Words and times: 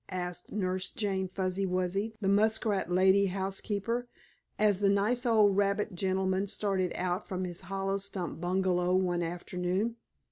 asked 0.09 0.51
Nurse 0.51 0.89
Jane 0.89 1.27
Fuzzy 1.27 1.63
Wuzzy, 1.63 2.15
the 2.19 2.27
muskrat 2.27 2.91
lady 2.91 3.27
housekeeper, 3.27 4.07
as 4.57 4.79
the 4.79 4.89
nice 4.89 5.27
old 5.27 5.55
rabbit 5.55 5.93
gentleman 5.93 6.47
started 6.47 6.91
out 6.95 7.27
from 7.27 7.43
his 7.43 7.61
hollow 7.61 7.99
stump 7.99 8.41
bungalow 8.41 8.95
one 8.95 9.21
afternoon. 9.21 9.97